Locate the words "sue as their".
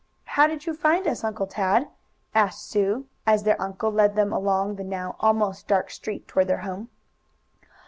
2.67-3.61